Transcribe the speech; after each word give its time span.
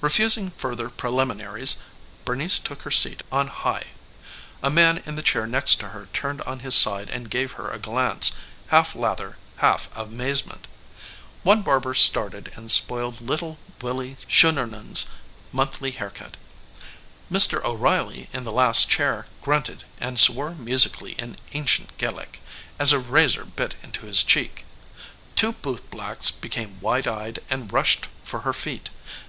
Refusing 0.00 0.52
further 0.52 0.88
preliminaries, 0.88 1.82
Bernice 2.24 2.60
took 2.60 2.82
her 2.82 2.92
seat 2.92 3.24
on 3.32 3.48
high. 3.48 3.86
A 4.62 4.70
man 4.70 4.98
in 4.98 5.16
the 5.16 5.20
chair 5.22 5.48
next 5.48 5.80
to 5.80 5.88
her 5.88 6.06
turned 6.12 6.40
on 6.42 6.60
his 6.60 6.76
side 6.76 7.10
and 7.10 7.28
gave 7.28 7.50
her 7.58 7.68
a 7.68 7.76
glance, 7.80 8.30
half 8.68 8.94
lather, 8.94 9.36
half 9.56 9.88
amazement. 9.96 10.68
One 11.42 11.62
barber 11.62 11.92
started 11.94 12.52
and 12.54 12.70
spoiled 12.70 13.20
little 13.20 13.58
Willy 13.80 14.16
Schuneman's 14.30 15.06
monthly 15.50 15.90
haircut. 15.90 16.36
Mr. 17.28 17.60
O'Reilly 17.64 18.28
in 18.32 18.44
the 18.44 18.52
last 18.52 18.88
chair 18.88 19.26
grunted 19.42 19.82
and 19.98 20.20
swore 20.20 20.50
musically 20.54 21.14
in 21.14 21.36
ancient 21.52 21.98
Gaelic 21.98 22.40
as 22.78 22.92
a 22.92 23.00
razor 23.00 23.44
bit 23.44 23.74
into 23.82 24.06
his 24.06 24.22
cheek. 24.22 24.64
Two 25.34 25.52
bootblacks 25.52 26.30
became 26.30 26.78
wide 26.78 27.08
eyed 27.08 27.40
and 27.50 27.72
rushed 27.72 28.06
for 28.22 28.42
her 28.42 28.52
feet. 28.52 28.88